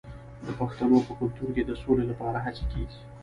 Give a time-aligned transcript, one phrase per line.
[0.45, 2.99] د پښتنو په کلتور کې د سولې لپاره هڅې کیږي.